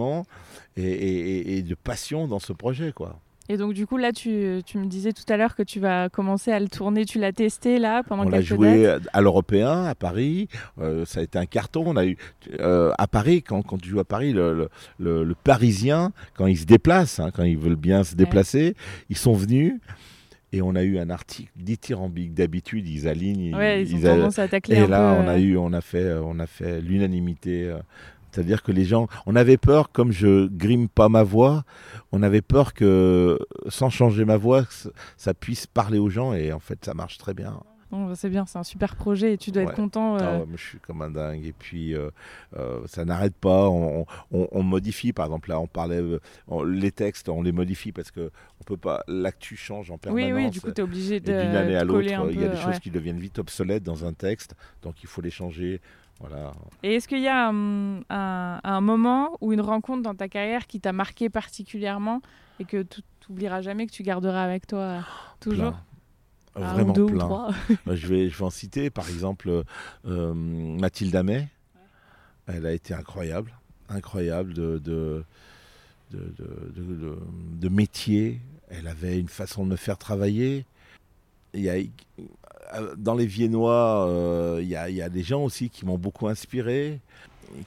[0.77, 3.19] et, et- et- et de passion dans ce projet, quoi.
[3.51, 6.07] Et donc, du coup, là, tu, tu me disais tout à l'heure que tu vas
[6.07, 7.03] commencer à le tourner.
[7.05, 9.07] Tu l'as testé, là, pendant On l'a quelques joué dates?
[9.12, 10.47] à l'Européen, à Paris.
[10.79, 11.83] Euh, ça a été un carton.
[11.88, 12.15] On a eu
[12.59, 16.45] euh, à Paris, quand, quand tu joues à Paris, le, le- le- le Parisien, quand
[16.45, 18.75] ils se déplacent, hein, quand ils veulent bien se déplacer,
[19.09, 19.73] ils sont venus.
[20.51, 22.35] Et on a eu un article dithyrambique.
[22.35, 23.55] D'habitude, ils alignent.
[23.55, 25.21] Ouais, ils ont ils a- tendance à tacler Et un là, peu.
[25.23, 27.75] on a euh, eu, on a fait, euh, on a fait l'unanimité.
[28.31, 31.63] C'est-à-dire que les gens, on avait peur, comme je grime pas ma voix,
[32.11, 34.63] on avait peur que, sans changer ma voix,
[35.17, 36.33] ça- puisse parler aux gens.
[36.33, 37.59] Et en fait, ça marche très bien.
[37.91, 39.69] Bah, c'est bien, c'est un super projet et tu dois Ouais.
[39.69, 40.17] être content.
[40.17, 41.43] Ah euh, ouais, moi, je suis comme un dingue.
[41.43, 42.11] Et puis, euh,
[42.55, 43.67] euh, ça n'arrête pas.
[43.67, 45.11] On, on- on modifie.
[45.11, 45.99] Par exemple, là, on parlait.
[45.99, 48.29] euh, on- les textes, on les modifie parce que
[48.61, 49.03] on peut pas.
[49.07, 50.31] L'actu change en permanence.
[50.31, 52.49] Oui, oui, du coup, tu es obligé de, d'une année à l'autre, il y a
[52.49, 54.53] des choses qui deviennent vite obsolètes dans un texte.
[54.83, 55.81] Donc, il faut les changer.
[56.19, 56.53] Voilà.
[56.84, 60.79] Et est-ce qu'il y a un, un moment ou une rencontre dans ta carrière qui
[60.79, 62.21] t'a marqué particulièrement
[62.60, 64.99] et que tu n'oublieras jamais, que tu garderas avec toi euh,
[65.39, 65.71] toujours?
[65.71, 65.84] Plein.
[66.55, 67.15] Un Vraiment deux plein.
[67.15, 67.49] ou trois
[67.86, 69.63] Bah, je, vais, je vais en citer, par exemple,
[70.05, 71.47] euh, Mathilde Amet.
[72.47, 73.53] Elle a été incroyable,
[73.88, 75.23] incroyable de, de,
[76.12, 78.41] de, métier.
[78.69, 80.65] Elle avait une façon de me faire travailler.
[81.53, 81.84] Il y a, euh,
[82.97, 85.97] dans les Viennois, euh, il y, a, il y a des gens aussi qui m'ont
[85.97, 86.99] beaucoup inspiré.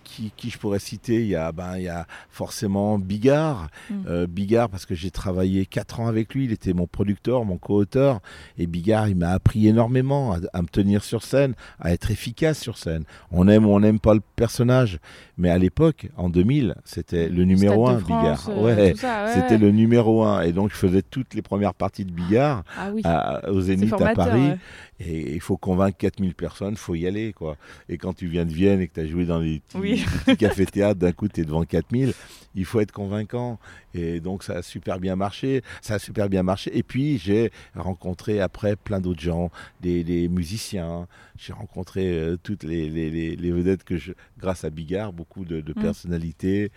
[0.05, 3.69] qui, qui je pourrais citer il y, a, ben, il y a forcément Bigard.
[3.91, 3.95] Mm.
[4.07, 7.59] Euh, Bigard, parce que j'ai travaillé 4 ans avec lui, il était mon producteur, mon
[7.59, 8.21] co-auteur.
[8.59, 12.61] Et Bigard, il m'a appris énormément à, à me tenir sur scène, à être efficace
[12.61, 13.05] sur scène.
[13.31, 15.01] On aime ou on n'aime pas le personnage.
[15.43, 18.49] Mais à l'époque, en 2000, c'était le numéro Stade 1, de France, Bigard.
[18.51, 20.43] euh, Ouais, tout ça, ouais, c'était le numéro 1.
[20.43, 24.15] Et donc, je faisais toutes les premières parties de Bigard Ah oui, à- Zénith à.
[24.15, 24.41] Paris.
[24.51, 24.59] ouais.
[25.05, 27.33] Et il faut convaincre 4000 personnes, faut y aller.
[27.33, 27.57] quoi.
[27.89, 30.05] Et quand tu viens de Vienne et que tu as joué dans les petits, Oui.
[30.27, 32.13] petits cafés-théâtres, d'un coup tu es devant 4000,
[32.55, 33.59] il faut être convaincant.
[33.95, 35.63] Et donc ça a super bien marché.
[35.81, 36.77] Ça a super bien marché.
[36.77, 39.51] Et puis j'ai rencontré après plein d'autres gens,
[39.81, 41.07] des, des musiciens.
[41.39, 45.45] J'ai rencontré euh, toutes les, les- les- les vedettes que je, grâce à Bigard, beaucoup
[45.45, 45.83] de, de Mm.
[45.83, 46.71] personnalités.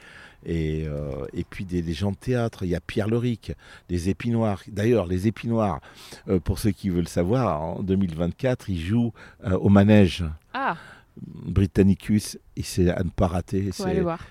[0.47, 2.63] Et, euh, et puis des, des gens de théâtre.
[2.63, 3.54] Il y a Pierre Leric,
[3.89, 4.62] des Épinoirs.
[4.67, 5.82] D'ailleurs, les Épinoirs,
[6.28, 9.12] euh, pour ceux qui veulent savoir, en 2024, ils jouent
[9.45, 10.23] euh, au manège
[10.54, 10.78] Ah,
[11.45, 13.69] Britannicus et c'est à ne pas rater.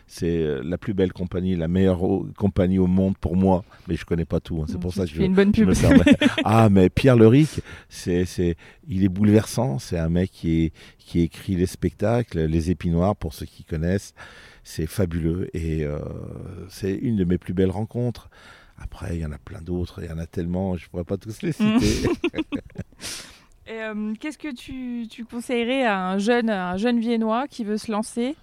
[0.07, 2.01] C'est euh, la plus belle compagnie, la meilleure
[2.37, 4.61] compagnie au monde pour moi, mais je connais pas tout.
[4.63, 4.67] hein.
[4.69, 5.69] C'est pour Tu- ça que je, une bonne je pub.
[5.71, 5.75] me.
[6.45, 8.57] Ah, mais Pierre Leric, c'est, c'est,
[8.89, 9.79] il est bouleversant.
[9.79, 14.15] C'est un mec qui, est, qui écrit les spectacles, les épinoirs, pour ceux qui connaissent.
[14.63, 15.99] C'est fabuleux et euh,
[16.69, 18.31] c'est une de mes plus belles rencontres.
[18.79, 21.17] Après, il y en a plein d'autres, il y en a tellement, je pourrais pas
[21.17, 21.81] tous les Mm.
[21.81, 22.09] citer.
[23.67, 27.65] Et, euh, Qu'est-ce que tu, tu conseillerais à un jeune, à un jeune viennois qui
[27.65, 28.37] veut se lancer,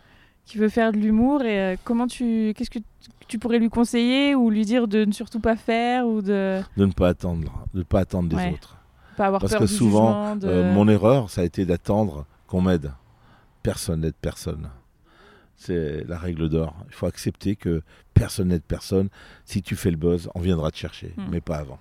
[0.45, 2.79] qui veut faire de l'humour et euh, comment tu, qu'est-ce que
[3.27, 6.85] tu- pourrais lui conseiller ou lui dire de ne surtout pas faire ou de de
[6.85, 8.51] ne pas attendre, de ne pas attendre des Ouais.
[8.53, 8.77] autres.
[9.15, 10.47] pas avoir Parce peur que du souvent, jugement de...
[10.47, 12.91] Euh, mon erreur, ça a été d'attendre qu'on m'aide.
[13.63, 14.69] Personne n'aide personne.
[15.55, 16.75] C'est la règle d'or.
[16.87, 17.83] Il faut accepter que
[18.15, 19.09] personne n'aide personne.
[19.45, 21.25] Si tu fais le buzz, on viendra te chercher, Hmm.
[21.31, 21.77] mais pas avant.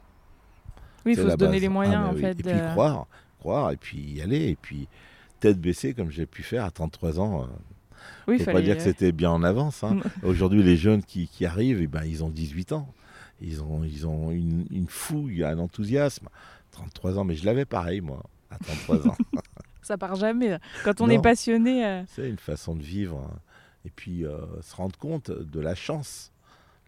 [1.06, 1.60] oui, il faut se donner base.
[1.62, 2.20] les moyens Ah, en oui.
[2.20, 2.38] fait.
[2.38, 3.06] Et puis croire,
[3.40, 4.86] croire, et puis y aller, et puis
[5.40, 7.42] tête baissée comme j'ai pu faire à 33 ans.
[7.42, 7.46] euh,
[8.28, 9.82] oui, faut fallait- pas dire que c'était bien en avance.
[9.82, 9.98] hein.
[10.22, 12.92] Aujourd'hui, les jeunes qui, qui arrivent, eh ben, ils ont 18 ans.
[13.40, 16.28] Ils ont, ils ont une, une fouille, un enthousiasme.
[16.72, 19.16] 33 ans, mais je l'avais pareil, moi, à 33 ans.
[19.82, 20.58] ça part jamais.
[20.84, 21.14] Quand on Non.
[21.14, 23.18] est passionné, euh, C'est une façon de vivre.
[23.18, 23.38] hein.
[23.86, 26.32] Et puis, euh, se rendre compte de la chance.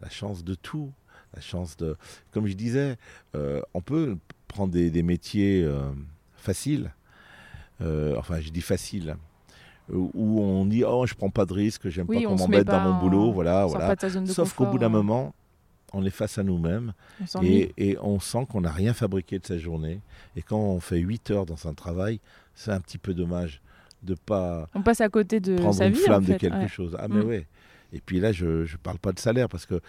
[0.02, 0.92] La chance de tout.
[1.34, 1.96] La chance de...
[2.32, 2.96] Comme je disais,
[3.34, 5.62] euh, on peut prendre des, des métiers
[6.42, 6.92] faciles.
[7.80, 9.16] Euh, enfin, je dis faciles.
[9.90, 12.42] euh, Où on dit, oh, je prends pas de risque, j'aime oui, pas on qu'on
[12.42, 13.32] m'embête dans mon en- boulot.
[13.32, 13.94] Voilà, voilà.
[14.26, 15.34] Sauf qu'au bout d'un euh, moment,
[15.92, 16.92] on est face à nous-mêmes
[17.42, 20.00] et, et on sent qu'on n'a rien fabriqué de sa journée.
[20.36, 22.20] Et quand on fait 8 heures dans un travail,
[22.54, 23.60] c'est un petit peu dommage
[24.02, 26.32] de pas On passe à côté de prendre sa une vie flamme en fait.
[26.34, 26.68] de quelque ouais.
[26.68, 26.96] chose.
[26.98, 27.28] Ah, mais Mm.
[27.28, 27.46] ouais.
[27.92, 29.80] Et puis là, je ne parle pas de salaire parce que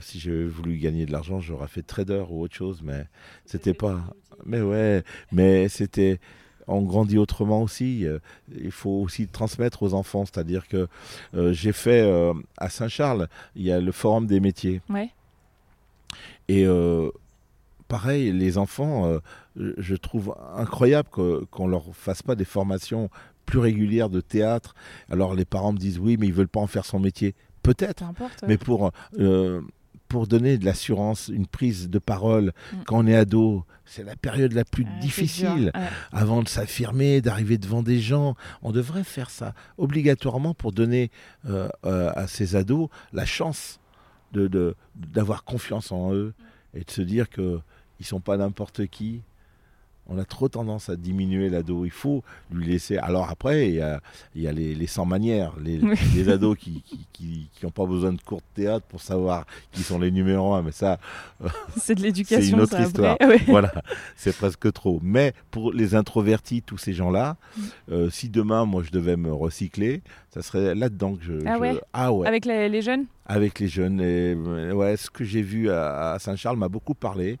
[0.00, 3.06] si j'avais voulu gagner de l'argent, j'aurais fait trader ou autre chose, mais
[3.46, 4.02] c'était pas.
[4.44, 5.02] Mais ouais,
[5.32, 6.20] mais c'était.
[6.66, 8.06] On grandit autrement aussi.
[8.06, 8.18] euh,
[8.58, 10.24] Il faut aussi transmettre aux enfants.
[10.24, 10.88] C'est-à-dire que
[11.34, 14.80] euh, j'ai fait euh, à Saint-Charles, il y a le forum des métiers.
[14.88, 15.10] Ouais.
[16.48, 17.10] Et euh,
[17.88, 19.18] pareil, les enfants,
[19.56, 21.08] je- trouve incroyable
[21.50, 23.10] qu'on leur fasse pas des formations
[23.46, 24.74] plus régulières de théâtre.
[25.10, 27.34] Alors les parents me disent oui, mais ils veulent pas en faire son métier.
[27.62, 28.42] Peut-être, Peu importe.
[28.42, 28.48] ouais.
[28.48, 28.90] mais pour
[30.14, 32.76] pour donner de l'assurance, une prise de parole Mm.
[32.86, 35.80] quand on est ado, c'est la période la plus difficile ouais.
[36.12, 38.36] avant de s'affirmer, d'arriver devant des gens.
[38.62, 41.10] On devrait faire ça obligatoirement pour donner
[41.50, 43.80] euh, euh, à ces ados la chance
[44.32, 46.32] de, de- d'avoir confiance en eux
[46.74, 47.42] et de se dire qu'ils
[48.00, 49.20] ne sont pas n'importe qui.
[50.06, 51.86] On a trop tendance à diminuer l'ado.
[51.86, 52.98] Il faut lui laisser.
[52.98, 54.00] Alors après, il y a,
[54.34, 55.96] il y a les, les sans manières, les, Oui.
[56.14, 59.00] les ados qui n'ont qui, qui, qui ont pas besoin de cours de théâtre pour
[59.00, 60.62] savoir qui sont les numéros un.
[60.62, 60.98] Mais ça,
[61.78, 62.42] C'est de l'éducation.
[62.44, 62.86] c'est une autre ça, après.
[62.88, 63.16] histoire.
[63.22, 63.40] Ouais.
[63.46, 63.72] voilà,
[64.14, 65.00] c'est presque trop.
[65.02, 67.62] Mais pour les introvertis, tous ces gens-là, Mm.
[67.92, 71.32] euh, si demain, moi, je devais me recycler, ça serait là-dedans que je...
[71.46, 73.06] Ah je- ouais Ah ouais, avec, Avec les, les jeunes
[73.60, 74.00] les jeunes.
[74.00, 77.38] Et, euh, ouais, ce que j'ai vu à, à Saint-Charles m'a beaucoup parlé.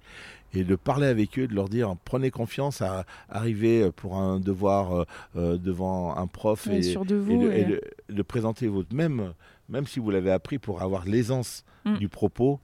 [0.54, 4.92] Et de parler avec eux, de leur dire, prenez confiance à arriver pour un devoir
[4.94, 5.04] euh,
[5.36, 7.04] euh, devant un prof et, de et vous.
[7.04, 8.94] de, et et- de- de présenter votre...
[8.94, 9.32] Même,
[9.68, 11.98] même si vous l'avez appris pour avoir l'aisance Mm.
[11.98, 12.60] du propos,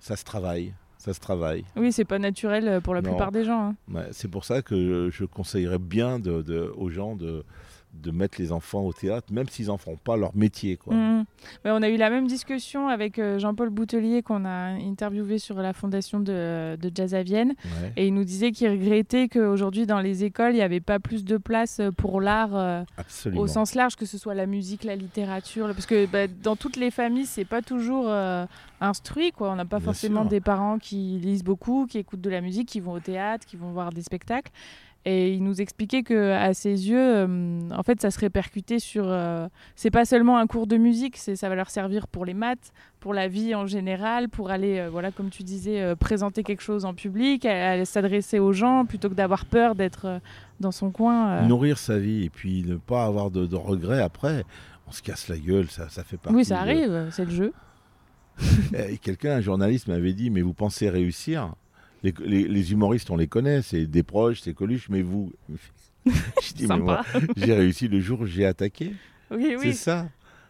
[0.00, 0.72] ça se travaille.
[0.98, 1.64] Ça se travaille.
[1.76, 3.10] Oui, c'est pas naturel euh, pour la Non.
[3.10, 3.68] plupart des gens.
[3.68, 3.74] hein.
[3.92, 6.20] Ouais, c'est pour ça que je conseillerais bien
[6.76, 7.44] aux gens de,
[8.02, 10.76] de mettre les enfants au théâtre, même s'ils n'en font pas leur métier.
[10.76, 10.94] Quoi.
[10.94, 15.56] Ouais, on a eu la même discussion avec euh, Jean-Paul Boutelier qu'on a interviewé sur
[15.56, 17.54] la fondation de, de Jazz à Vienne.
[17.64, 17.92] Ouais.
[17.96, 21.24] Et il nous disait qu'il regrettait qu'aujourd'hui, dans les écoles, il n'y avait pas plus
[21.24, 22.82] de place euh, pour l'art euh,
[23.34, 25.66] au sens large, que ce soit la musique, la littérature.
[25.68, 28.44] Parce que bah, dans toutes les familles, c'est pas toujours euh,
[28.80, 29.32] instruit.
[29.32, 29.52] Quoi.
[29.52, 30.30] On n'a pas Bien forcément sûr.
[30.30, 33.56] des parents qui lisent beaucoup, qui écoutent de la musique, qui vont au théâtre, qui
[33.56, 34.50] vont voir des spectacles.
[35.06, 39.04] Et il nous expliquait que à ses yeux, euh, en fait, ça se répercutait sur.
[39.06, 42.32] euh, c'est pas seulement un cours de musique, c'est ça va leur servir pour les
[42.32, 46.42] maths, pour la vie en général, pour aller, euh, voilà, comme tu disais, euh, présenter
[46.42, 47.46] quelque chose en public,
[47.84, 50.20] s'adresser aux gens plutôt que d'avoir peur d'être
[50.60, 51.42] dans son coin.
[51.42, 54.44] Nourrir sa vie et puis ne pas avoir de, de regrets après.
[54.86, 56.34] On se casse la gueule, ça, ça fait partie.
[56.36, 57.52] Oui, ça de- arrive, c'est le jeu.
[58.90, 61.54] Et Quelqu'un, un journaliste, m'avait dit Mais vous pensez réussir
[62.04, 65.32] les, les- les humoristes, on les connaît, c'est des proches, c'est Coluche, mais vous.
[66.06, 67.02] Je dis Mais moi,
[67.36, 68.92] j'ai réussi le jour où j'ai attaqué.
[69.32, 70.08] oui, C'est ça.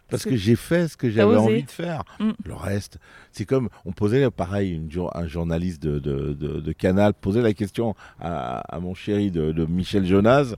[0.09, 2.03] Parce que j'ai fait ce que j'avais envie de faire.
[2.19, 2.31] Mm.
[2.45, 2.99] Le reste,
[3.31, 7.53] c'est comme on posait pareil, une un journaliste de, de- de- de Canal posait la
[7.53, 10.53] question à, à mon chéri de, Michel Jonas.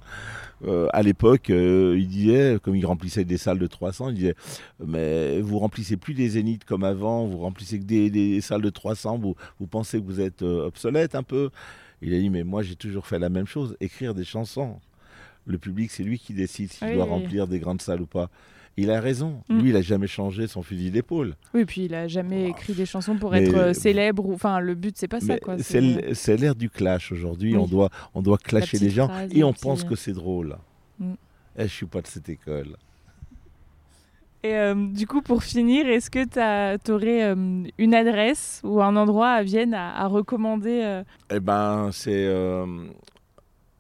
[0.66, 4.36] Euh, à l'époque, euh, il disait, comme il remplissait des salles de 300, il disait
[4.86, 8.70] Mais vous remplissez plus des zéniths comme avant, vous remplissez que des, des salles de
[8.72, 11.52] 300, vous, vous pensez que vous êtes euh, obsolète un peu
[12.02, 14.80] Il a dit Mais moi, j'ai toujours fait la même chose, écrire des chansons.
[15.46, 18.30] Le public, c'est lui qui décide s'il Oui, doit remplir des grandes salles ou pas.
[18.80, 19.42] Il a raison.
[19.50, 19.60] Mm.
[19.60, 21.36] Lui, il a jamais changé son fusil d'épaule.
[21.56, 24.24] Oui, puis il a jamais écrit des chansons pour Mais- être euh, célèbre.
[24.26, 25.36] ou- Enfin, le but, c'est pas ça.
[26.14, 27.54] C'est l'ère du clash aujourd'hui.
[27.56, 27.60] Oui.
[27.62, 30.58] On doit, on doit clasher les gens phrase, et on pense que c'est drôle.
[31.00, 31.14] Mm.
[31.58, 32.78] Eh, je suis pas de cette école.
[34.44, 36.24] Et euh, du coup, pour finir, est-ce que
[36.78, 37.34] tu aurais
[37.80, 42.86] une adresse ou un endroit à Vienne à, à recommander euh, Eh ben, c'est euh,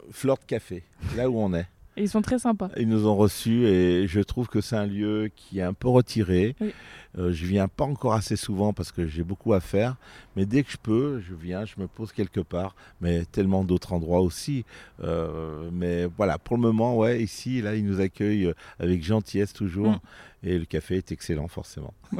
[0.10, 0.84] Fleur de Café,
[1.16, 1.68] là où on est.
[1.98, 2.70] et Ils sont très sympas.
[2.78, 5.88] Ils nous ont reçus et je trouve que c'est un lieu qui est un peu
[5.90, 6.56] retiré.
[6.62, 6.74] Oui.
[7.18, 9.96] Euh, je viens pas encore assez souvent parce que j'ai beaucoup à faire,
[10.36, 12.76] mais dès que je peux, je viens, je me pose quelque part.
[13.02, 14.66] Mais tellement d'autres endroits aussi.
[15.04, 19.92] Euh, mais voilà, pour le moment, ouais, ici, là, ils nous accueillent avec gentillesse toujours.
[19.92, 20.00] Mm.
[20.44, 21.94] Et le café est excellent, forcément.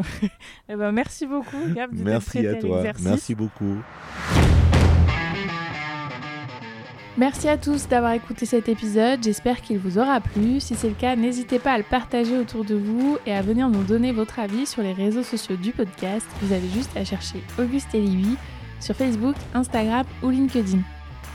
[0.70, 2.84] Eh ben, merci beaucoup, Gab, de Merci à toi.
[3.02, 3.78] Merci beaucoup.
[7.18, 10.60] Merci à tous d'avoir écouté cet épisode, j'espère qu'il vous aura plu.
[10.60, 13.70] Si c'est le cas, n'hésitez pas à le partager autour de vous et à venir
[13.70, 16.28] nous donner votre avis sur les réseaux sociaux du podcast.
[16.44, 18.06] Vous avez juste à chercher Auguste et
[18.80, 20.78] sur Facebook, Instagram ou LinkedIn.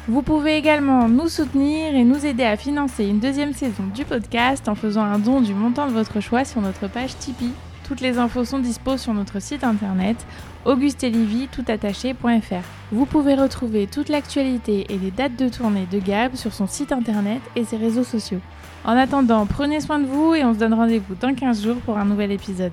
[0.07, 4.69] Vous pouvez également nous soutenir et nous aider à financer une deuxième saison du podcast
[4.69, 7.51] en faisant un don du montant de votre choix sur notre page Tipeee.
[7.89, 10.17] Toutes les infos sont dispo sur notre site internet
[10.65, 12.65] augustelivy.toutattaché.fr.
[12.93, 16.93] Vous pouvez retrouver toute l'actualité et les dates de tournée de Gab sur son site
[16.93, 18.41] internet et ses réseaux sociaux.
[18.85, 21.99] En attendant, prenez soin de vous et on se donne rendez-vous dans 15 jours pour
[21.99, 22.73] un nouvel épisode.